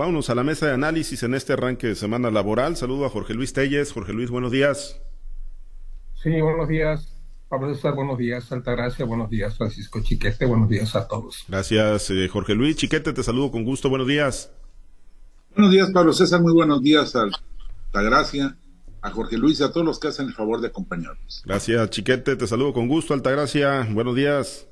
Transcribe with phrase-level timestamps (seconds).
[0.00, 2.76] Vámonos a la mesa de análisis en este arranque de semana laboral.
[2.76, 3.90] Saludo a Jorge Luis Telles.
[3.90, 5.00] Jorge Luis, buenos días.
[6.22, 7.20] Sí, buenos días.
[7.48, 8.52] Pablo César, buenos días.
[8.52, 9.58] Altagracia, buenos días.
[9.58, 11.44] Francisco Chiquete, buenos días a todos.
[11.48, 12.76] Gracias, eh, Jorge Luis.
[12.76, 13.88] Chiquete, te saludo con gusto.
[13.88, 14.52] Buenos días.
[15.56, 16.42] Buenos días, Pablo César.
[16.42, 17.24] Muy buenos días a
[17.86, 18.56] Altagracia,
[19.02, 21.42] a Jorge Luis y a todos los que hacen el favor de acompañarnos.
[21.44, 22.36] Gracias, Chiquete.
[22.36, 23.14] Te saludo con gusto.
[23.14, 24.68] Altagracia, buenos días.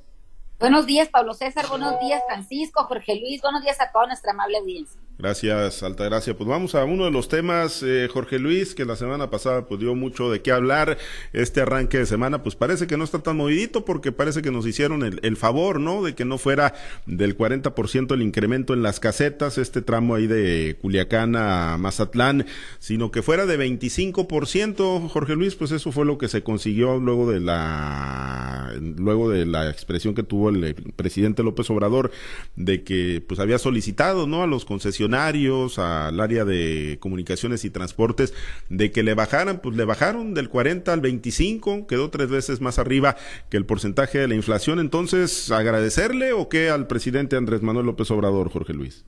[0.61, 1.67] Buenos días, Pablo César.
[1.69, 3.43] Buenos días, Francisco, Jorge Luis.
[3.43, 5.01] Buenos días a toda nuestra amable audiencia.
[5.19, 6.37] Gracias, Altagracia.
[6.37, 9.81] Pues vamos a uno de los temas, eh, Jorge Luis, que la semana pasada pues
[9.81, 10.99] dio mucho de qué hablar.
[11.33, 14.67] Este arranque de semana, pues parece que no está tan movidito porque parece que nos
[14.67, 16.03] hicieron el, el favor, ¿no?
[16.03, 16.75] De que no fuera
[17.07, 22.45] del 40% el incremento en las casetas, este tramo ahí de Culiacán a Mazatlán,
[22.79, 27.31] sino que fuera de 25%, Jorge Luis, pues eso fue lo que se consiguió luego
[27.31, 32.11] de la, luego de la expresión que tuvo el presidente López Obrador
[32.57, 34.43] de que pues había solicitado, ¿no?
[34.43, 38.35] A los concesionarios al área de comunicaciones y transportes,
[38.69, 42.79] de que le bajaran, pues le bajaron del 40 al 25, quedó tres veces más
[42.79, 43.17] arriba
[43.51, 44.81] que el porcentaje de la inflación.
[44.81, 49.05] Entonces, ¿agradecerle o qué al presidente Andrés Manuel López Obrador, Jorge Luis?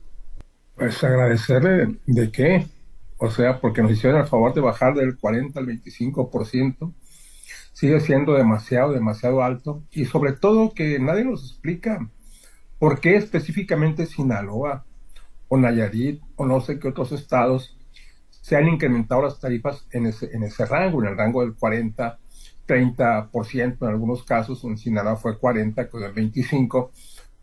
[0.75, 2.65] Pues agradecerle de qué,
[3.17, 6.93] o sea, porque nos hicieron el favor de bajar del 40 al 25%,
[7.79, 12.09] sigue siendo demasiado, demasiado alto, y sobre todo que nadie nos explica
[12.77, 14.83] por qué específicamente Sinaloa
[15.47, 17.77] o Nayarit o no sé qué otros estados
[18.31, 22.19] se han incrementado las tarifas en ese, en ese rango, en el rango del 40,
[22.67, 26.91] 30%, en algunos casos, en Sinaloa fue 40, con el 25.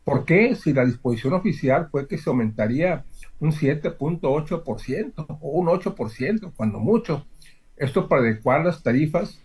[0.05, 0.55] ¿Por qué?
[0.55, 3.07] Si la disposición oficial fue que se aumentaría
[3.41, 7.25] un 7.8% o un 8%, cuando mucho.
[7.79, 9.41] Esto para adecuar las tarifas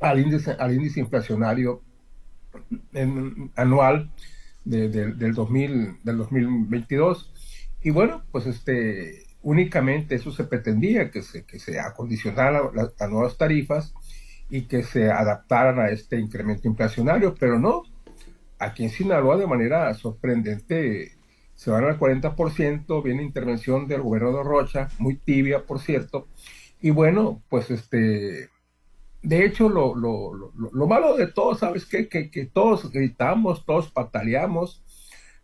[0.00, 1.82] al índice, al índice inflacionario
[3.54, 4.10] anual
[4.64, 7.32] del, 2000, del 2022.
[7.82, 13.36] Y bueno, pues este, únicamente eso se pretendía, que se, que se acondicionaran las nuevas
[13.36, 13.94] tarifas
[14.50, 17.82] y que se adaptaran a este incremento inflacionario, pero no.
[18.58, 21.12] Aquí en Sinaloa, de manera sorprendente,
[21.54, 26.28] se van al 40%, viene intervención del gobernador Rocha, muy tibia, por cierto,
[26.80, 28.50] y bueno, pues este,
[29.26, 32.08] de hecho, lo, lo, lo, lo malo de todo, ¿sabes qué?
[32.08, 34.84] Que, que todos gritamos, todos pataleamos,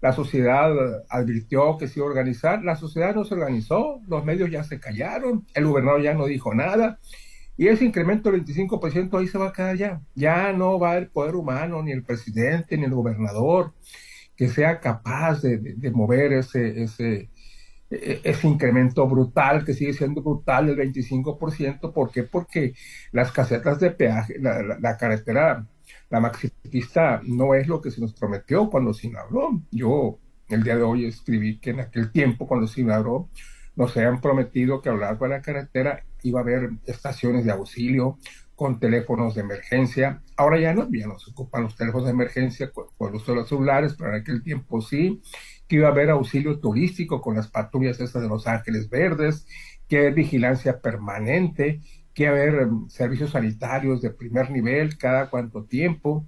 [0.01, 0.73] la sociedad
[1.09, 4.79] advirtió que se iba a organizar, la sociedad no se organizó, los medios ya se
[4.79, 7.01] callaron, el gobernador ya no dijo nada,
[7.57, 10.01] y ese incremento del 25% ahí se va a quedar ya.
[10.15, 13.75] Ya no va el poder humano, ni el presidente, ni el gobernador,
[14.37, 17.31] que sea capaz de, mover ese, ese,
[17.93, 21.93] ese incremento brutal, que sigue siendo brutal del 25%.
[21.93, 22.23] ¿Por qué?
[22.25, 22.75] Porque
[23.13, 25.67] las casetas de peaje, la, la carretera
[26.11, 29.63] la maxipista no es lo que se nos prometió cuando se inauguró.
[29.71, 33.31] Yo el día de hoy escribí que en aquel tiempo, cuando se inauguró,
[33.77, 37.53] nos habían prometido que a lo largo de la carretera iba a haber estaciones de
[37.53, 38.19] auxilio
[38.55, 40.23] con teléfonos de emergencia.
[40.37, 43.39] Ahora ya no, ya no se ocupan los teléfonos de emergencia con, el uso de
[43.39, 45.23] los celulares, pero en aquel tiempo sí,
[45.73, 49.47] que iba a haber auxilio turístico con las patrullas estas de Los Ángeles Verdes,
[49.89, 51.81] que hay vigilancia permanente,
[52.13, 56.27] que haber em, servicios sanitarios de primer nivel cada cuánto tiempo,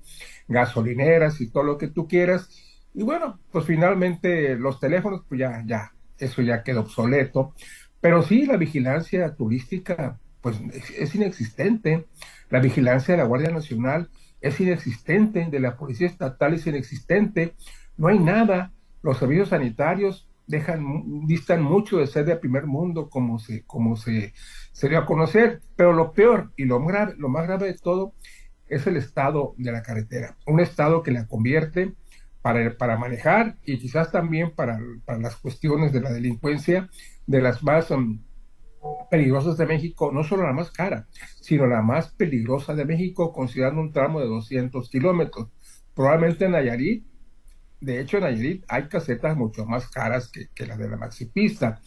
[0.49, 2.49] gasolineras y todo lo que tú quieras.
[2.95, 7.53] Y bueno, pues finalmente los teléfonos, pues ya, ya, eso ya quedó obsoleto.
[8.01, 12.07] Pero sí, la vigilancia turística, pues es, inexistente.
[12.49, 14.09] La vigilancia de la Guardia Nacional
[14.41, 17.53] es inexistente, de la Policía Estatal es inexistente.
[17.99, 18.73] No hay nada.
[19.05, 24.33] Los servicios sanitarios dejan, distan mucho de ser de primer mundo como se, como se,
[24.81, 28.15] dio a conocer, pero lo peor y lo, grave, lo más grave de todo
[28.67, 31.93] es el estado de la carretera, un estado que la convierte
[32.41, 36.89] para, para manejar y quizás también para, para las cuestiones de la delincuencia
[37.27, 38.23] de las más um,
[39.11, 41.09] peligrosas de México, no solo la más cara,
[41.43, 45.51] sino la más peligrosa de México, considerando un tramo de 200 kilómetros.
[45.95, 47.14] Probablemente en Nayarit
[47.85, 51.81] de hecho, en Nayarit hay casetas mucho más caras que, las de la maxipista,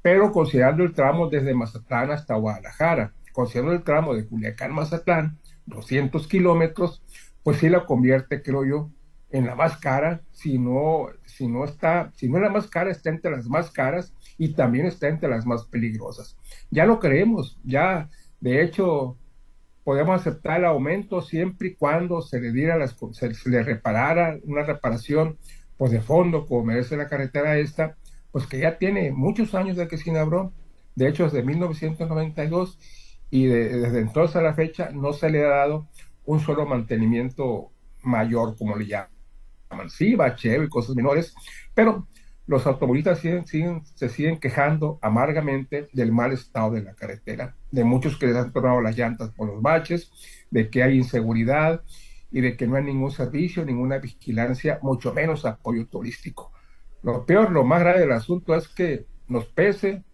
[0.00, 7.02] pero considerando el tramo desde Mazatlán hasta Guadalajara, considerando el tramo de Culiacán-Mazatlán, 200 kilómetros,
[7.42, 8.90] pues sí la convierte, creo yo,
[9.30, 12.90] en la más cara, si no, si no está, si no es la más cara,
[12.90, 16.38] está entre las más caras y también está entre las más peligrosas.
[16.70, 18.08] Ya lo creemos, ya,
[18.40, 19.18] de hecho,
[19.84, 24.62] podemos aceptar el aumento siempre y cuando se le diera las, se, le reparara una
[24.62, 25.38] reparación
[25.76, 27.96] pues de fondo como merece la carretera esta
[28.32, 30.52] pues que ya tiene muchos años de que se inauguró.
[30.96, 32.78] De hecho desde 1992
[33.30, 35.86] y desde entonces a la fecha no se le ha dado
[36.24, 37.70] un solo mantenimiento
[38.02, 39.10] mayor como le llaman.
[39.88, 41.34] Sí bacheo y cosas menores
[41.74, 42.08] pero
[42.46, 48.18] los automovilistas siguen, se siguen quejando amargamente del mal estado de la carretera, de muchos
[48.18, 50.10] que les han tornado las llantas por los baches,
[50.50, 51.82] de que hay inseguridad
[52.30, 56.52] y de que no hay ningún servicio, ninguna vigilancia, mucho menos apoyo turístico.
[57.02, 60.04] Lo peor, lo más grave del asunto es que nos pese,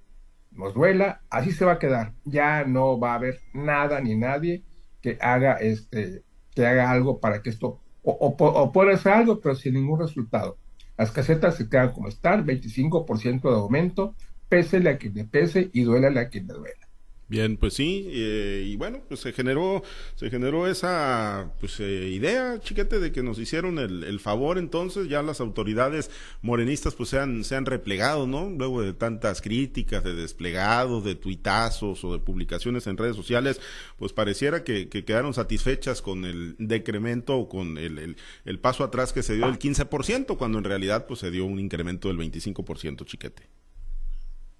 [0.52, 2.14] nos duela, así se va a quedar.
[2.24, 4.64] Ya no va a haber nada ni nadie
[5.00, 6.24] que haga este,
[6.54, 10.58] que haga algo para que esto, o, o puede hacer algo, pero sin ningún resultado.
[11.00, 14.14] Las casetas se quedan como están, 25% de aumento,
[14.50, 16.89] pese a quien le pese y duele a quien le duela.
[17.30, 19.84] Bien, pues sí, eh, y bueno, pues se generó,
[20.16, 25.22] se generó esa pues eh, idea, chiquete, de que nos hicieron el, favor, entonces ya
[25.22, 26.10] las autoridades
[26.42, 28.50] morenistas pues se han, se han replegado, ¿no?
[28.50, 33.60] Luego de tantas críticas, de desplegados, de tuitazos o de publicaciones en redes sociales,
[33.96, 38.82] pues pareciera que, que quedaron satisfechas con el decremento o con el, el, el paso
[38.82, 42.18] atrás que se dio del 15%, cuando en realidad pues se dio un incremento del
[42.18, 43.44] 25%, chiquete.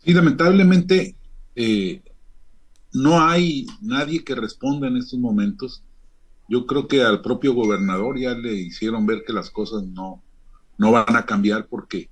[0.04, 1.16] Sí, lamentablemente,
[1.56, 2.00] eh,
[2.92, 5.82] no hay nadie que responda en estos momentos.
[6.48, 10.22] Yo creo que al propio gobernador ya le hicieron ver que las cosas no,
[10.78, 12.10] no van a cambiar porque,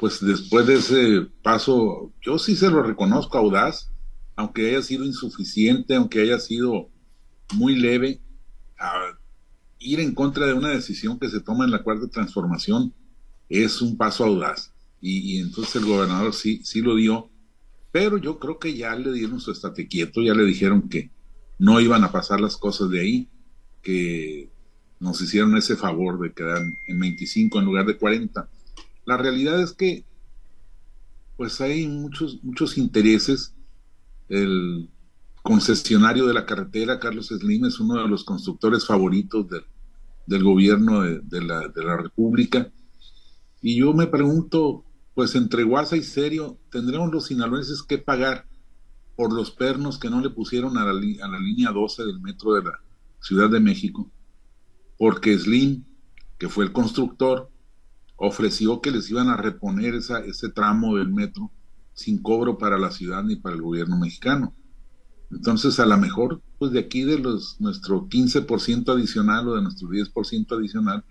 [0.00, 3.90] pues después de ese paso, yo sí se lo reconozco audaz,
[4.34, 6.88] aunque haya sido insuficiente, aunque haya sido
[7.54, 8.20] muy leve,
[9.78, 12.94] ir en contra de una decisión que se toma en la cuarta transformación
[13.48, 14.72] es un paso audaz.
[15.00, 17.30] Y, y entonces el gobernador sí, sí lo dio
[17.96, 21.10] pero yo creo que ya le dieron su estate quieto, ya le dijeron que
[21.58, 23.30] no iban a pasar las cosas de ahí,
[23.80, 24.50] que
[25.00, 28.50] nos hicieron ese favor de quedar en 25 en lugar de 40.
[29.06, 30.04] La realidad es que
[31.38, 33.54] pues hay muchos, muchos intereses.
[34.28, 34.90] El
[35.42, 39.46] concesionario de la carretera, Carlos Slim, es uno de los constructores favoritos
[40.26, 42.70] del, gobierno de, la, de la República.
[43.62, 44.84] Y yo me pregunto,
[45.16, 48.46] pues entre Guasa y Serio tendremos los sinaloenses que pagar
[49.16, 52.78] por los pernos que no le pusieron a la, línea 12 del metro de la
[53.22, 54.10] Ciudad de México,
[54.98, 55.84] porque Slim,
[56.36, 57.50] que fue el constructor,
[58.16, 61.50] ofreció que les iban a reponer esa, ese tramo del metro
[61.94, 64.54] sin cobro para la ciudad ni para el gobierno mexicano.
[65.30, 69.88] Entonces, a lo mejor, pues de aquí de los nuestro 15% adicional o de nuestro
[69.88, 71.06] 10% adicional,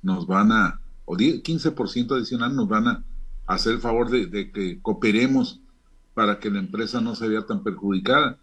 [0.00, 3.04] nos van a, o 10, 15% adicional nos van a
[3.46, 5.60] hacer el favor de, que cooperemos
[6.14, 8.38] para que la empresa no se vea tan perjudicada.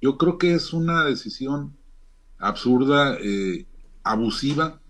[0.00, 1.76] Yo creo que es una decisión
[2.38, 3.66] absurda, eh,
[4.02, 4.80] abusiva,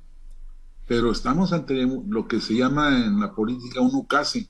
[0.87, 4.49] pero estamos ante lo que se llama en la política un ucase,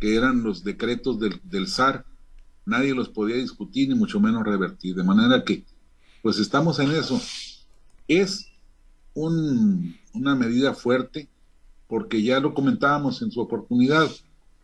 [0.00, 1.66] que eran los decretos del, del.
[2.64, 4.94] Nadie los podía discutir ni mucho menos revertir.
[4.94, 5.64] De manera que,
[6.22, 7.20] pues estamos en eso.
[8.06, 8.50] Es
[9.14, 11.28] un, una medida fuerte,
[11.88, 14.08] porque ya lo comentábamos en su oportunidad,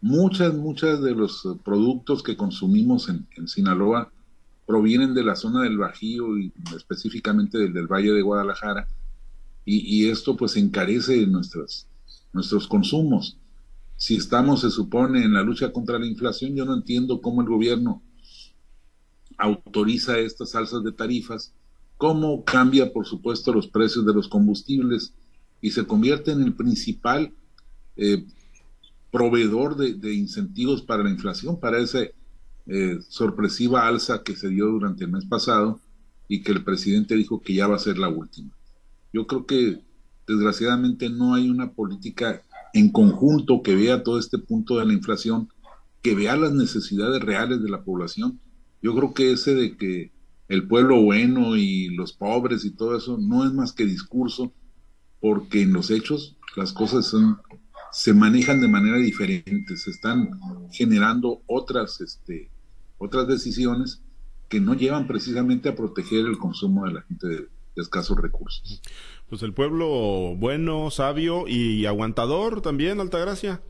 [0.00, 4.12] muchas, muchas de los eh, productos que consumimos en, Sinaloa
[4.66, 8.86] provienen de la zona del Bajío y específicamente del, del Valle de Guadalajara,
[9.66, 13.38] y, esto pues encarece nuestros consumos.
[13.96, 17.48] Si estamos, se supone, en la lucha contra la inflación, yo no entiendo cómo el
[17.48, 18.02] gobierno
[19.38, 21.54] autoriza estas alzas de tarifas,
[21.96, 25.14] cómo cambia, por supuesto, los precios de los combustibles,
[25.64, 27.32] y se convierte en el principal
[27.96, 28.22] eh,
[29.10, 32.00] proveedor de, incentivos para la inflación, para esa
[32.66, 35.80] eh, sorpresiva alza que se dio durante el mes pasado
[36.28, 38.50] y que el presidente dijo que ya va a ser la última.
[39.10, 39.80] Yo creo que
[40.26, 42.42] desgraciadamente no hay una política
[42.74, 45.48] en conjunto que vea todo este punto de la inflación,
[46.02, 48.38] que vea las necesidades reales de la población.
[48.82, 50.12] Yo creo que ese de que
[50.48, 54.52] el pueblo bueno y los pobres y todo eso no es más que discurso
[55.24, 57.40] porque en los hechos las cosas son,
[57.90, 60.38] se manejan de manera diferente, se están
[60.70, 62.50] generando otras, este,
[62.98, 64.02] otras decisiones
[64.50, 68.82] que no llevan precisamente a proteger el consumo de la gente de, escasos recursos.
[69.30, 73.62] Pues el pueblo bueno, sabio y aguantador también, Altagracia.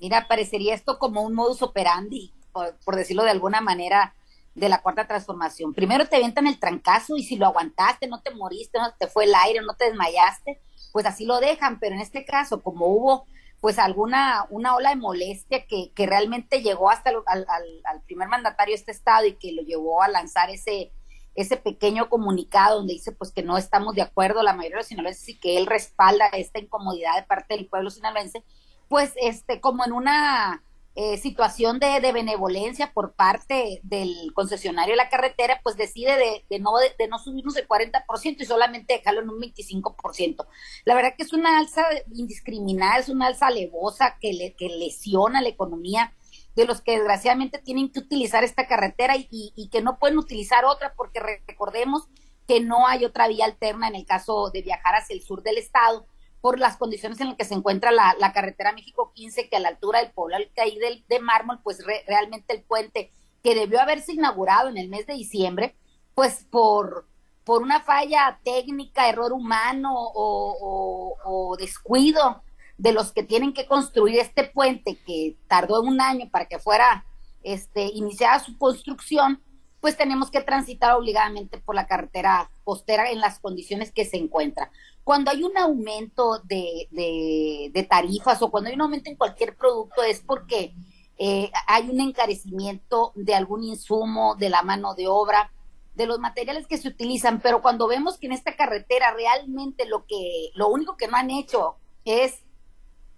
[0.00, 4.14] Mira, parecería esto como un modus operandi, por decirlo de alguna manera,
[4.54, 5.72] de la cuarta transformación.
[5.72, 9.24] Primero te avientan el trancazo y si lo aguantaste, no te moriste, no te fue
[9.24, 10.60] el aire, no te desmayaste,
[10.92, 13.26] pues así lo dejan, pero en este caso, como hubo
[13.60, 18.72] pues alguna una ola de molestia que, que realmente llegó hasta al, al, primer mandatario
[18.72, 20.92] de este estado y que lo llevó a lanzar ese
[21.34, 24.88] ese pequeño comunicado donde dice pues que no estamos de acuerdo la mayoría de los
[24.88, 28.44] sinaloenses y que él respalda esta incomodidad de parte del pueblo sinaloense,
[28.88, 30.62] pues este como en una
[30.94, 36.72] eh, situación de, benevolencia por parte del concesionario de la carretera, pues decide de, no,
[36.76, 40.46] de, no subirnos el 40% y solamente dejarlo en un 25%.
[40.84, 41.82] La verdad que es una alza
[42.14, 46.14] indiscriminada, es una alza alevosa que, le, que lesiona la economía
[46.54, 50.66] de los que desgraciadamente tienen que utilizar esta carretera y, y, que no pueden utilizar
[50.66, 52.06] otra porque recordemos
[52.46, 55.56] que no hay otra vía alterna en el caso de viajar hacia el sur del
[55.56, 56.06] estado
[56.42, 59.68] por las condiciones en las que se encuentra la, carretera México 15, que a la
[59.68, 64.76] altura del pueblo caí de mármol, pues realmente el puente que debió haberse inaugurado en
[64.76, 65.76] el mes de diciembre,
[66.14, 67.06] pues por,
[67.44, 72.42] por una falla técnica, error humano o, o, descuido
[72.76, 77.04] de los que tienen que construir este puente que tardó un año para que fuera
[77.44, 79.40] este, iniciada su construcción,
[79.82, 84.70] pues tenemos que transitar obligadamente por la carretera costera en las condiciones que se encuentra.
[85.02, 90.04] Cuando hay un aumento de, de, tarifas o cuando hay un aumento en cualquier producto
[90.04, 90.72] es porque
[91.18, 95.50] eh, hay un encarecimiento de algún insumo, de la mano de obra,
[95.96, 100.06] de los materiales que se utilizan, pero cuando vemos que en esta carretera realmente lo
[100.06, 101.74] que, lo único que no han hecho
[102.04, 102.38] es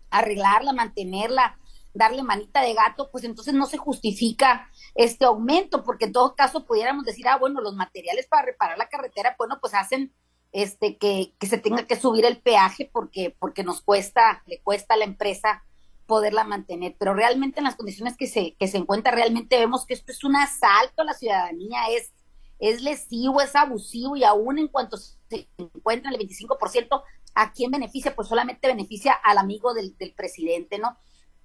[0.09, 1.59] arreglarla, mantenerla,
[1.93, 6.65] darle manita de gato, pues entonces no se justifica este aumento, porque en todo caso
[6.65, 10.13] pudiéramos decir, ah, bueno, los materiales para reparar la carretera, bueno, pues hacen
[10.53, 14.95] este que, que se tenga que subir el peaje porque, porque nos cuesta, le cuesta
[14.95, 15.65] a la empresa
[16.07, 19.95] poderla mantener, pero realmente en las condiciones que se, que se encuentra, realmente vemos que
[19.95, 22.13] esto es un asalto a la ciudadanía, es,
[22.59, 27.03] es lesivo, es abusivo y aún en cuanto se encuentra el 25%,
[27.35, 28.15] ¿a quién beneficia?
[28.15, 30.97] Pues solamente beneficia al amigo del, del presidente, ¿no?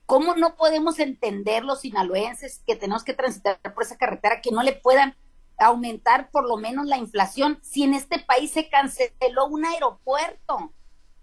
[0.10, 4.63] ¿Cómo no podemos entender los sinaloenses que tenemos que transitar por esa carretera que no
[4.63, 5.16] le puedan
[5.60, 10.74] aumentar por lo menos la inflación si en este país se canceló un aeropuerto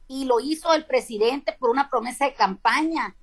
[0.07, 3.17] y lo hizo el presidente por una promesa de campaña?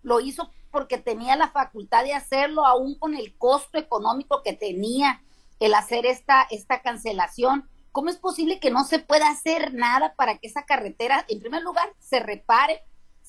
[0.00, 5.20] Lo hizo porque tenía la facultad de hacerlo aún con el costo económico que tenía
[5.58, 7.68] el hacer esta, esta cancelación.
[7.92, 11.60] ¿Cómo es posible que no se pueda hacer nada para que esa carretera, en primer
[11.60, 12.80] lugar, se repare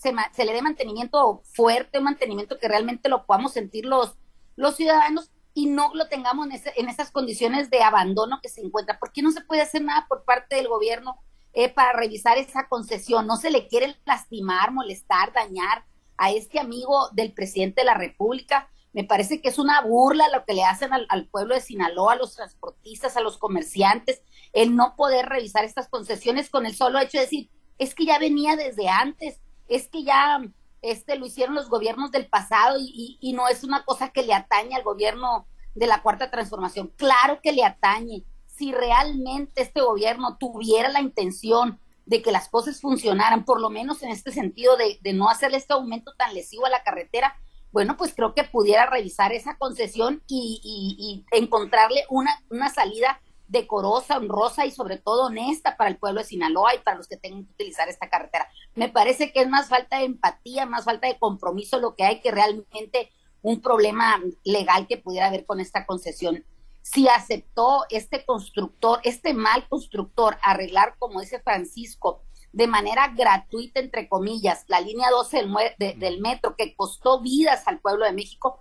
[0.02, 4.16] se, le dé mantenimiento fuerte, mantenimiento que realmente lo podamos sentir los,
[4.56, 8.98] los ciudadanos y no lo tengamos en, en esas condiciones de abandono que se encuentra.
[8.98, 11.20] ¿Por qué no se puede hacer nada por parte del gobierno
[11.54, 13.28] eh, para revisar esa concesión?
[13.28, 15.86] No se le quiere lastimar, molestar, dañar
[16.18, 18.70] a este amigo del presidente de la República.
[18.94, 22.18] Me parece que es una burla lo que le hacen al, pueblo de Sinaloa, a
[22.18, 27.18] los transportistas, a los comerciantes, el no poder revisar estas concesiones con el solo hecho
[27.18, 29.40] de decir, es que ya venía desde antes,
[29.72, 30.42] es que ya
[30.82, 34.76] este lo hicieron los gobiernos del pasado y, no es una cosa que le atañe
[34.76, 36.92] al gobierno de la cuarta transformación.
[36.98, 38.26] Claro que le atañe.
[38.48, 44.04] Si realmente este gobierno tuviera la intención de que las cosas funcionaran, por lo menos
[44.04, 47.40] en este sentido de, no hacer este aumento tan lesivo a la carretera,
[47.72, 53.22] bueno, pues creo que pudiera revisar esa concesión y, encontrarle una salida
[53.52, 57.18] decorosa, honrosa y sobre todo honesta para el pueblo de Sinaloa y para los que
[57.18, 58.48] tengan que utilizar esta carretera.
[58.76, 62.22] Me parece que es más falta de empatía, más falta de compromiso lo que hay
[62.22, 66.46] que realmente un problema legal que pudiera haber con esta concesión.
[66.82, 74.08] Si aceptó este constructor, este mal constructor, arreglar, como dice Francisco, de manera gratuita, entre
[74.08, 75.46] comillas, la línea 12
[75.78, 78.60] del, del metro que costó vidas al pueblo de México,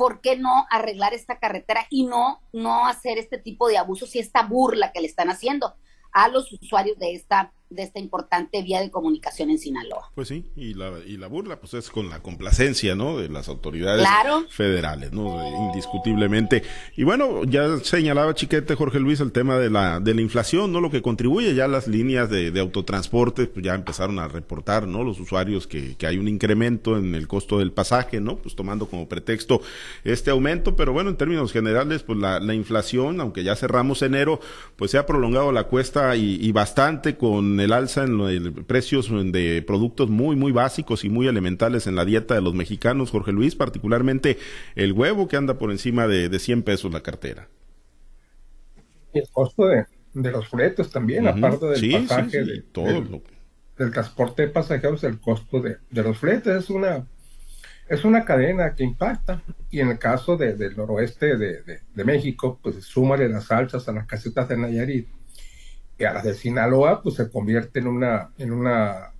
[0.00, 4.18] ¿por qué no arreglar esta carretera y no, no hacer este tipo de abusos y
[4.18, 5.74] esta burla que le están haciendo
[6.10, 10.10] a los usuarios de esta de esta importante vía de comunicación en Sinaloa.
[10.14, 13.18] Pues sí, y la, y la burla pues es con la complacencia, ¿no?
[13.18, 14.06] De las autoridades
[14.50, 15.38] federales, ¿no?
[15.68, 16.62] Indiscutiblemente.
[16.96, 20.80] Y bueno, ya señalaba Chiquete Jorge Luis el tema de la, de la inflación, ¿no?
[20.80, 25.04] Lo que contribuye ya las líneas de, de autotransporte, pues ya empezaron a reportar, ¿no?
[25.04, 28.36] Los usuarios que, que hay un incremento en el costo del pasaje, ¿no?
[28.36, 29.62] Pues tomando como pretexto
[30.02, 34.40] este aumento, pero bueno, en términos generales, pues la, la inflación, aunque ya cerramos enero,
[34.76, 37.16] pues se ha prolongado la cuesta y, y bastante
[37.60, 41.94] con el alza en los precios de productos muy, muy básicos y muy elementales en
[41.94, 44.38] la dieta de los mexicanos, Jorge Luis, particularmente
[44.76, 47.48] el huevo que anda por encima de, de 100 pesos la cartera.
[49.12, 53.20] Y el costo de, los fletes también, aparte del pasaje, todo
[53.76, 57.06] del, transporte de pasajeros, el costo de, los fletes es una
[57.88, 62.76] es una cadena que impacta y en el caso del noroeste de, de, México, pues
[62.84, 65.08] súmale las salsas a las casetas de Nayarit
[66.04, 69.12] a las de Sinaloa, pues se convierte en una, en una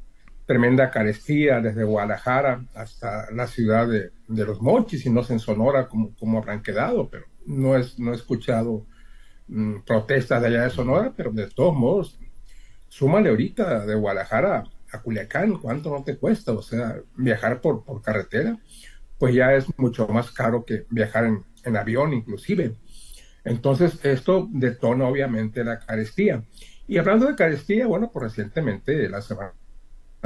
[0.47, 5.89] tremenda carestía desde Guadalajara hasta la ciudad de, Los Mochis, y no sé en Sonora
[5.89, 8.85] como, como habrán quedado, pero no, es, no he escuchado
[9.49, 12.19] mm, protestas de allá de Sonora, pero de todos modos,
[12.89, 16.53] súmale ahorita de Guadalajara a Culiacán, ¿cuánto no te cuesta?
[16.53, 18.59] O sea, viajar por, por carretera,
[19.19, 22.75] pues ya es mucho más caro que viajar en, en avión inclusive.
[23.45, 26.45] Entonces, esto detona obviamente la carestía.
[26.87, 29.55] Y hablando de carestía, bueno, pues recientemente, la semana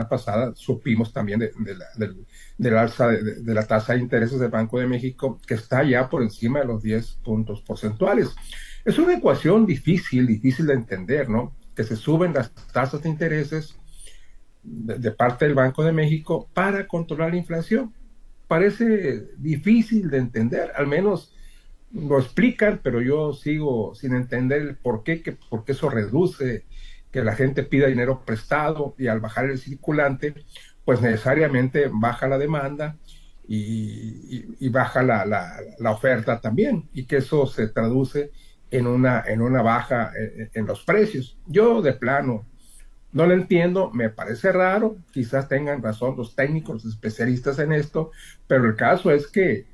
[0.08, 1.50] pasada, supimos también de,
[2.70, 6.22] la, alza de, la tasa de intereses del Banco de México, que está ya por
[6.22, 8.34] encima de los 10 puntos porcentuales.
[8.84, 11.54] Es una ecuación difícil, difícil de entender, ¿no?
[11.76, 13.76] Que se suben las tasas de intereses
[14.62, 17.92] de parte del Banco de México para controlar la inflación.
[18.48, 21.33] Parece difícil de entender, al menos
[21.94, 26.64] lo explican, pero yo sigo sin entender el por qué, que, por qué eso reduce
[27.10, 30.34] que la gente pida dinero prestado y al bajar el circulante,
[30.84, 32.96] pues necesariamente baja la demanda
[33.46, 38.32] y, baja la, la, oferta también, y que eso se traduce
[38.70, 41.38] en una, en una baja en, en los precios.
[41.46, 42.46] Yo de plano
[43.12, 48.10] no lo entiendo, me parece raro, quizás tengan razón los técnicos, especialistas en esto,
[48.48, 49.66] pero el caso es que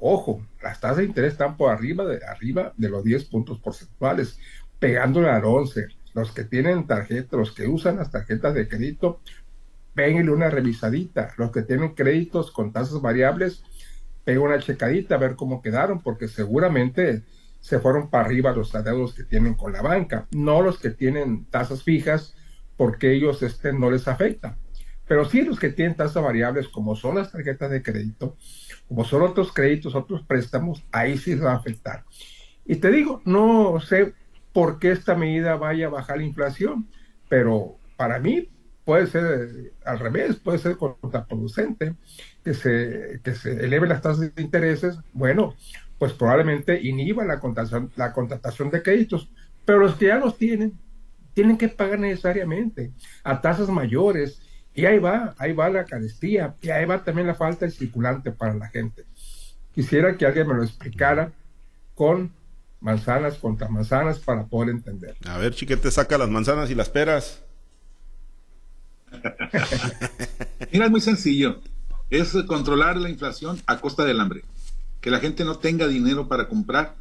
[0.00, 4.38] Ojo, las tasas de interés están por arriba de, arriba de los 10 puntos porcentuales,
[4.78, 5.88] pegándole al 11.
[6.14, 9.20] Los que tienen tarjeta, los que usan las tarjetas de crédito,
[9.94, 11.34] péguenle una revisadita.
[11.36, 13.62] Los que tienen créditos con tasas variables,
[14.24, 17.24] peguen una checadita a ver cómo quedaron, porque seguramente
[17.60, 21.46] se fueron para arriba los adeudos que tienen con la banca, no los que tienen
[21.46, 22.34] tasas fijas,
[22.76, 24.56] porque ellos este, no les afecta.
[25.08, 28.36] Pero sí los que tienen tasas variables, como son las tarjetas de crédito,
[28.88, 32.04] como son otros créditos, otros préstamos, ahí sí va a afectar.
[32.64, 34.14] Y te digo, no sé
[34.52, 36.88] por qué esta medida vaya a bajar la inflación,
[37.28, 38.48] pero para mí
[38.84, 41.94] puede ser al revés, puede ser contraproducente
[42.42, 45.54] que se, que se eleven las tasas de intereses, bueno,
[45.98, 49.30] pues probablemente inhiba la contratación, la contratación de créditos,
[49.64, 50.78] pero los que ya los tienen,
[51.34, 52.92] tienen que pagar necesariamente
[53.24, 54.40] a tasas mayores
[54.74, 58.30] y ahí va, ahí va la carestía, y ahí va también la falta de circulante
[58.30, 59.04] para la gente.
[59.74, 61.32] Quisiera que alguien me lo explicara
[61.94, 62.32] con
[62.80, 65.16] manzanas contra manzanas para poder entender.
[65.26, 67.42] A ver, chiquete, saca las manzanas y las peras.
[70.72, 71.60] Mira, es muy sencillo.
[72.10, 74.44] Es controlar la inflación a costa del hambre.
[75.00, 76.94] Que la gente no tenga dinero para comprar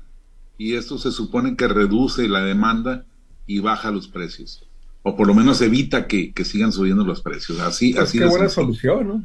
[0.57, 3.05] y esto se supone que reduce la demanda
[3.45, 4.66] y baja los precios
[5.03, 7.59] o por lo menos evita que, sigan subiendo los precios.
[7.59, 9.23] Así, pues así qué buena solución, ¿no?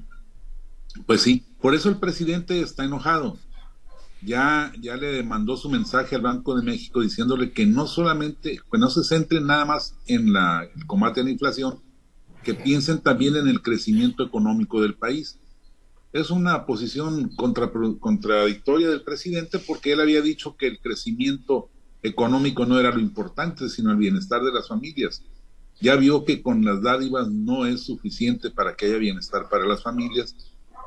[1.07, 3.39] Pues sí, por eso el presidente está enojado.
[4.25, 8.79] Ya, ya le mandó su mensaje al Banco de México diciéndole que no solamente, que
[8.79, 11.81] no se centren nada más en la, el combate a la inflación,
[12.45, 15.39] que piensen también en el crecimiento económico del país.
[16.13, 21.71] Es una posición contra, contradictoria del presidente porque él había dicho que el crecimiento
[22.03, 25.23] económico no era lo importante, sino el bienestar de las familias
[25.83, 29.83] ya vio que con las dádivas no es suficiente para que haya bienestar para las
[29.83, 30.37] familias,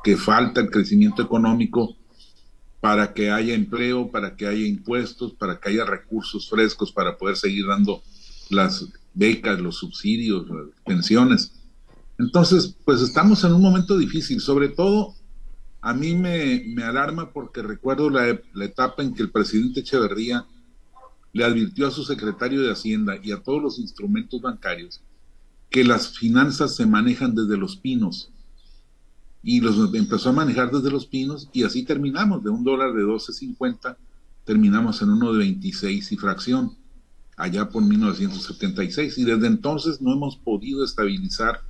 [0.02, 1.96] que falta el crecimiento económico
[2.80, 7.36] para que haya empleo, para que haya impuestos, para que haya recursos frescos para poder
[7.36, 8.02] seguir dando
[8.48, 11.52] las becas, los subsidios, las pensiones.
[12.18, 15.14] Entonces, pues estamos en un momento difícil, sobre todo
[15.82, 20.46] a mí me, me alarma porque recuerdo la, la etapa en que el presidente Echeverría
[21.36, 25.02] le advirtió a su secretario de Hacienda y a todos los instrumentos bancarios
[25.68, 28.30] que las finanzas se manejan desde los pinos.
[29.42, 33.04] Y los empezó a manejar desde los pinos y así terminamos, de un dólar de
[33.04, 33.98] 12.50,
[34.44, 36.74] terminamos en uno de 26 y fracción,
[37.36, 39.18] allá por 1976.
[39.18, 41.60] Y desde entonces no hemos podido estabilizar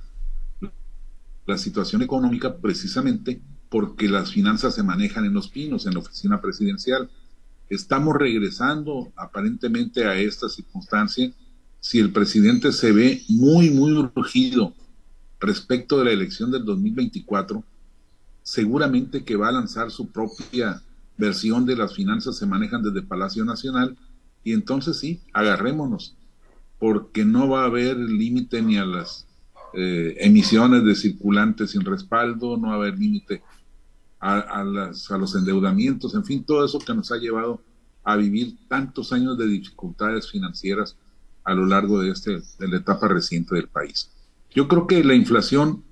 [1.45, 6.39] la situación económica precisamente porque las finanzas se manejan en los pinos, en la oficina
[6.39, 7.09] presidencial.
[7.69, 11.31] Estamos regresando aparentemente a esta circunstancia
[11.79, 14.73] si el presidente se ve muy, muy urgido
[15.39, 17.63] respecto de la elección del 2024,
[18.41, 20.81] seguramente que va a lanzar su propia
[21.17, 23.97] versión de las finanzas se manejan desde Palacio Nacional
[24.43, 26.15] y entonces sí, agarrémonos,
[26.79, 29.27] porque no va a haber límite ni a las
[29.73, 33.41] eh, emisiones de circulantes sin respaldo, no va a haber límite
[34.19, 37.61] a, los endeudamientos, en fin, todo eso que nos ha llevado
[38.03, 40.97] a vivir tantos años de dificultades financieras
[41.43, 44.11] a lo largo de, este, de la etapa reciente del país.
[44.49, 45.83] Yo creo que la inflación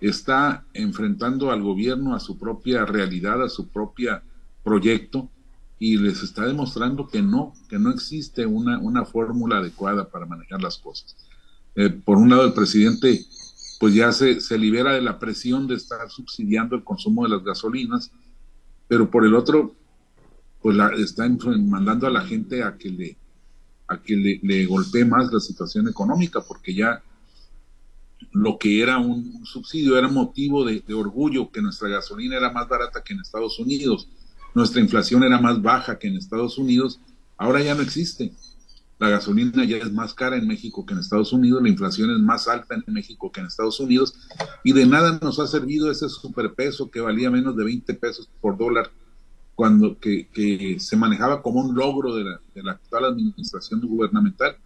[0.00, 4.20] está enfrentando al gobierno a su propia realidad, a su propio
[4.62, 5.30] proyecto,
[5.78, 10.62] y les está demostrando que no, que no existe una, una fórmula adecuada para manejar
[10.62, 11.16] las cosas.
[11.74, 13.20] Eh, por un lado, el presidente
[13.78, 17.44] pues ya se, se libera de la presión de estar subsidiando el consumo de las
[17.44, 18.10] gasolinas,
[18.88, 19.74] pero por el otro,
[20.60, 23.16] pues la, está mandando a la gente a que le
[23.86, 27.02] a que le, golpee más la situación económica, porque ya
[28.32, 33.02] lo que era un subsidio, era motivo de, orgullo que nuestra gasolina era más barata
[33.02, 34.08] que en Estados Unidos,
[34.54, 37.00] nuestra inflación era más baja que en Estados Unidos,
[37.36, 38.32] ahora ya no existe.
[39.04, 42.20] La gasolina ya es más cara en México que en Estados Unidos, la inflación es
[42.20, 44.14] más alta en México que en Estados Unidos,
[44.64, 48.56] y de nada nos ha servido ese superpeso que valía menos de 20 pesos por
[48.56, 48.90] dólar
[49.54, 54.56] cuando que, se manejaba como un logro de la, de la actual administración gubernamental.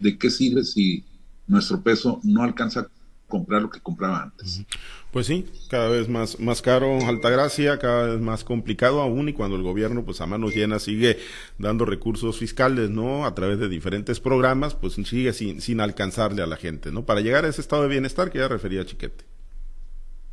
[0.00, 1.04] ¿De qué sirve si
[1.46, 2.88] nuestro peso no alcanza
[3.32, 4.62] comprar lo que compraba antes?
[5.10, 9.56] Pues sí, cada vez más, más caro Altagracia, cada vez más complicado aún y cuando
[9.56, 11.18] el gobierno pues a manos llenas sigue
[11.56, 13.24] dando recursos fiscales, ¿no?
[13.24, 17.06] A través de diferentes programas, pues sigue sin, sin alcanzarle a la gente, ¿no?
[17.06, 19.24] Para llegar a ese estado de bienestar que ya refería Chiquete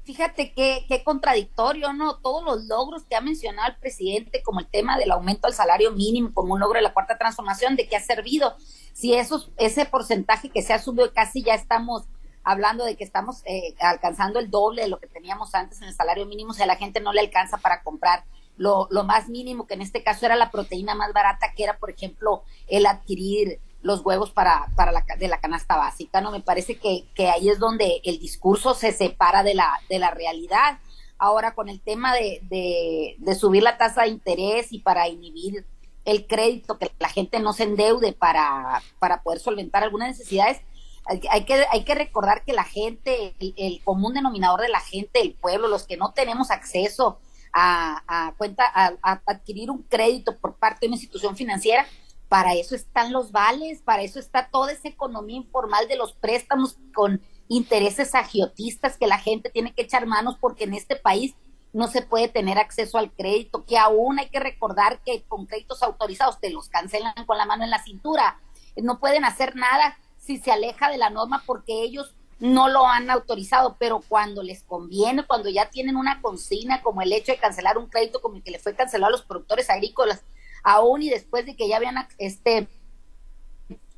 [0.10, 2.16] fíjate qué, qué contradictorio, ¿no?
[2.18, 5.92] Todos los logros que ha mencionado el presidente, como el tema del aumento al salario
[5.92, 8.56] mínimo, como un logro de la cuarta transformación, ¿de qué ha servido?
[8.94, 12.08] Si esos, ese porcentaje que se ha subido casi ya estamos
[12.44, 15.94] hablando de que estamos eh, alcanzando el doble de lo que teníamos antes en el
[15.94, 18.24] salario mínimo, o sea, la gente no le alcanza para comprar
[18.58, 21.78] lo, lo más mínimo, que en este caso era la proteína más barata, que era,
[21.78, 26.32] por ejemplo, el adquirir los huevos para, para la, de la canasta básica, ¿no?
[26.32, 30.12] Me parece que, que ahí es donde el discurso se separa de la, de la
[30.12, 30.80] realidad.
[31.18, 35.66] Ahora, con el tema de, de, subir la tasa de interés y para inhibir
[36.06, 40.62] el crédito, que la gente no se endeude para, para poder solventar algunas necesidades,
[41.06, 45.34] hay, que, hay que recordar que la gente, el, común denominador de la gente, el
[45.34, 47.20] pueblo, los que no tenemos acceso
[47.54, 51.86] a, a cuenta, a adquirir un crédito por parte de una institución financiera,
[52.30, 56.78] para eso están los vales, para eso está toda esa economía informal de los préstamos
[56.94, 61.34] con intereses agiotistas que la gente tiene que echar manos porque en este país
[61.74, 65.84] no se puede tener acceso al crédito, que aún hay que recordar que con créditos
[65.84, 68.40] autorizados te los cancelan con la mano en la cintura.
[68.76, 69.98] No pueden hacer nada
[70.30, 74.62] si se aleja de la norma porque ellos no lo han autorizado, pero cuando les
[74.62, 78.44] conviene, cuando ya tienen una consigna como el hecho de cancelar un crédito como el
[78.44, 80.22] que le fue cancelado a los productores agrícolas,
[80.64, 82.68] aún y después de que ya habían este,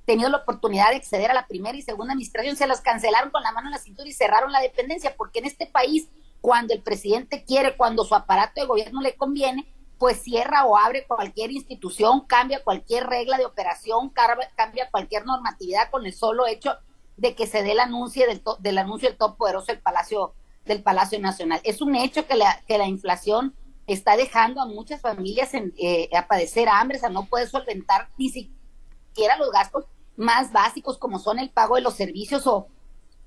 [0.05, 3.43] tenido la oportunidad de acceder a la primera y segunda administración, se los cancelaron con
[3.43, 6.07] la mano en la cintura y cerraron la dependencia, porque en este país,
[6.39, 9.67] cuando el presidente quiere, cuando su aparato de gobierno le conviene,
[10.01, 16.07] pues cierra o abre cualquier institución, cambia cualquier regla de operación, cambia cualquier normatividad con
[16.07, 16.75] el solo hecho
[17.17, 20.33] de que se dé el anuncio del, del anuncio del top poderoso del Palacio
[20.65, 21.61] del Palacio Nacional.
[21.63, 23.53] Es un hecho que la, que la inflación
[23.85, 28.09] está dejando a muchas familias en, eh, a padecer hambre, o sea, no puede solventar
[28.17, 29.85] ni siquiera los gastos
[30.17, 32.69] más básicos como son el pago de los servicios o,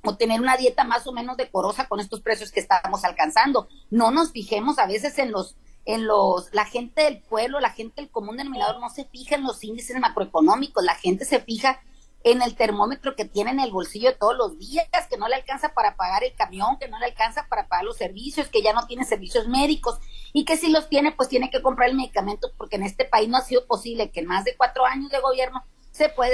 [0.02, 3.68] o tener una dieta más o menos decorosa con estos precios que estamos alcanzando.
[3.90, 8.00] No nos fijemos a veces en los en los la gente del pueblo, la gente
[8.00, 11.80] del común denominador no se fija en los índices macroeconómicos, la gente se fija
[12.24, 15.34] en el termómetro que tiene en el bolsillo de todos los días, que no le
[15.34, 18.72] alcanza para pagar el camión, que no le alcanza para pagar los servicios, que ya
[18.72, 19.98] no tiene servicios médicos
[20.32, 23.28] y que si los tiene, pues tiene que comprar el medicamento porque en este país
[23.28, 26.30] no ha sido posible que en más de cuatro años de gobierno se pueda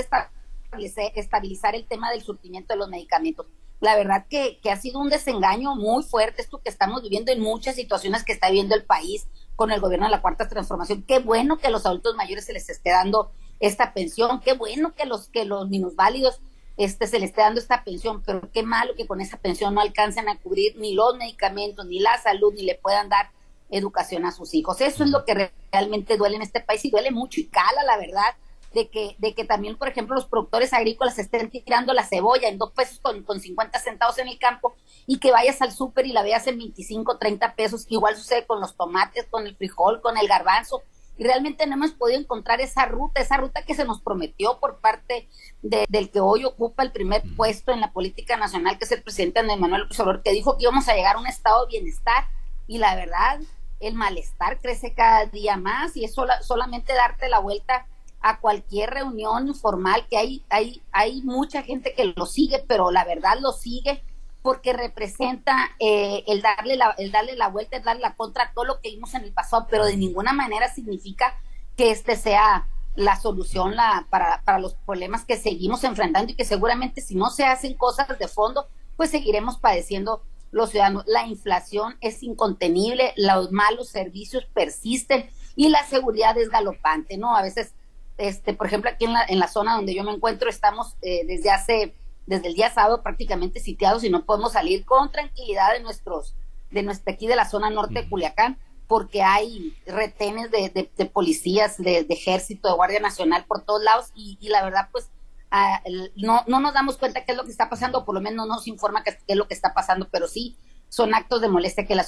[1.15, 3.47] estabilizar el tema del surtimiento de los medicamentos.
[3.81, 7.41] La verdad que, que ha sido un desengaño muy fuerte esto que estamos viviendo en
[7.41, 11.03] muchas situaciones que está viviendo el país con el gobierno de la Cuarta Transformación.
[11.03, 14.95] Qué bueno que a los adultos mayores se les esté dando esta pensión, qué bueno
[14.95, 16.41] que los que los minusválidos
[16.77, 19.83] este se les esté dando esta pensión, pero qué malo que con esa pensión no
[19.83, 23.31] alcancen a cubrir ni los medicamentos, ni la salud, ni le puedan dar
[23.69, 24.81] educación a sus hijos.
[24.81, 27.99] Eso es lo que realmente duele en este país y duele mucho y cala, la
[27.99, 28.35] verdad,
[28.75, 32.59] de que, de que también, por ejemplo, los productores agrícolas estén tirando la cebolla en
[32.59, 34.75] dos pesos con, con 50 centavos en el campo
[35.07, 37.87] y que vayas al súper y la veas en 25, 30 pesos.
[37.89, 40.83] Igual sucede con los tomates, con el frijol, con el garbanzo
[41.21, 44.79] y realmente no hemos podido encontrar esa ruta, esa ruta que se nos prometió por
[44.81, 45.29] parte
[45.61, 49.41] del que hoy ocupa el primer puesto en la política nacional, que es el presidente
[49.41, 52.25] Andrés Manuel López Obrador, que dijo que íbamos a llegar a un estado de bienestar
[52.67, 53.39] y la verdad,
[53.81, 57.87] el malestar crece cada día más y es solamente darte la vuelta
[58.21, 63.05] a cualquier reunión informal que hay, hay, hay mucha gente que lo sigue, pero la
[63.05, 64.03] verdad lo sigue
[64.43, 68.65] porque representa eh, el, darle la, el darle la vuelta, el darle la contra todo
[68.65, 71.39] lo que vimos en el pasado, pero de ninguna manera significa
[71.77, 76.45] que este sea la solución la, para, para los problemas que seguimos enfrentando y que
[76.45, 81.05] seguramente si no se hacen cosas de fondo, pues seguiremos padeciendo los ciudadanos.
[81.07, 87.37] La inflación es incontenible, los malos servicios persisten y la seguridad es galopante, ¿no?
[87.37, 87.75] A veces,
[88.21, 91.25] este, por ejemplo, aquí en la, en la zona donde yo me encuentro, estamos eh,
[91.27, 91.95] desde hace
[92.27, 96.37] desde el día sábado prácticamente sitiados y no podemos salir con tranquilidad de nuestros,
[96.71, 98.57] de nuestra aquí de la zona norte de Culiacán,
[98.87, 104.37] porque hay retenes de, de, policías, de, ejército, de Guardia Nacional por todos lados y,
[104.49, 105.11] la verdad pues
[105.51, 105.83] ah,
[106.15, 108.55] no, no nos damos cuenta qué es lo que está pasando, por lo menos no
[108.55, 110.57] nos informa qué, es lo que está pasando, pero sí
[110.89, 112.05] son actos de molestia que la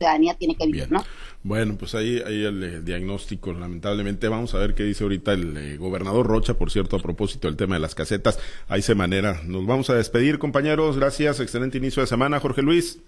[0.00, 1.04] ciudadanía tiene que vivir, ¿no?
[1.42, 4.28] Bueno, pues ahí, ahí el, eh, diagnóstico, lamentablemente.
[4.28, 7.56] Vamos a ver qué dice ahorita el eh, gobernador Rocha, por cierto, a propósito del
[7.58, 8.38] tema de las casetas.
[8.68, 9.42] Ahí se manera.
[9.44, 10.96] Nos vamos a despedir, compañeros.
[10.96, 11.40] Gracias.
[11.40, 12.98] Excelente inicio de semana, Jorge Luis.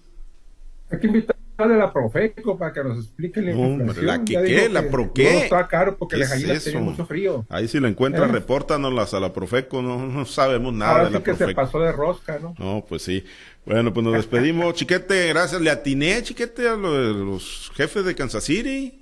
[0.91, 4.05] Hay que invitarle a la Profeco para que nos explique la inflación.
[4.05, 4.69] ¿La que qué?
[4.69, 5.43] ¿La pro qué?
[5.43, 7.45] está caro porque las gallinas tienen mucho frío.
[7.49, 8.31] Ahí si lo encuentra, ¿Eh?
[8.31, 9.81] repórtanos a la Profeco.
[9.81, 12.55] No, no sabemos nada Ahora de la sí que se pasó de rosca, ¿no?
[12.57, 13.23] No, pues sí.
[13.65, 14.73] Bueno, pues nos despedimos.
[14.75, 15.61] chiquete, gracias.
[15.61, 18.99] Le atiné, chiquete, a los jefes de Kansas City.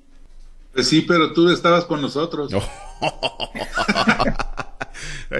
[0.74, 2.52] Pues sí, pero tú estabas con nosotros.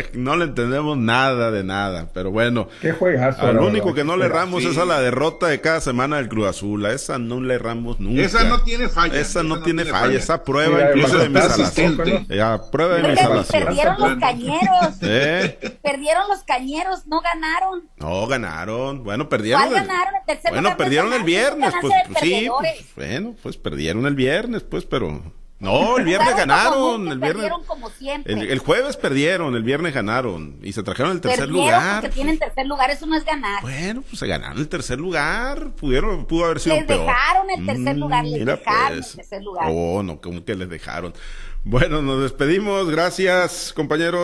[0.14, 2.68] no le entendemos nada de nada, pero bueno.
[2.82, 3.46] Qué juegazo.
[3.46, 6.48] Al único que no le erramos es a la derrota de cada semana del Cruz
[6.48, 6.86] Azul.
[6.86, 8.22] A esa no le erramos nunca.
[8.22, 9.20] Esa no tiene falla.
[9.20, 10.18] Esa, no, tiene, falla.
[10.18, 12.28] Esa prueba incluso de mi salación.
[12.28, 13.64] Ya, prueba de mi salación.
[13.64, 14.96] Perdieron los cañeros.
[15.02, 15.80] ¿Eh?
[15.82, 17.90] Perdieron los cañeros, no ganaron.
[17.98, 19.04] No, ganaron.
[19.04, 19.62] Bueno, perdieron.
[19.62, 20.16] ¿Cuál ganaron?
[20.16, 21.74] El tercer bueno, perdieron el viernes.
[21.82, 25.22] Pues, pues sí, pues, bueno, pues perdieron el viernes, pues, pero
[25.62, 27.08] no, el viernes ganaron.
[27.08, 27.52] El viernes.
[27.68, 28.34] Como siempre.
[28.34, 30.58] El, jueves perdieron, el viernes ganaron.
[30.64, 32.02] Y se trajeron el tercer lugar.
[32.02, 33.62] Porque tienen tercer lugar, eso no es ganar.
[33.62, 35.70] Bueno, pues se ganaron el tercer lugar.
[35.80, 37.06] Pudieron, pudo haber sido les peor.
[37.06, 39.16] dejaron el tercer lugar, les dejaron el pues.
[39.16, 39.68] tercer lugar.
[39.70, 41.14] Oh, no, como que les dejaron.
[41.64, 42.90] Bueno, nos despedimos.
[42.90, 44.20] Gracias, compañeros.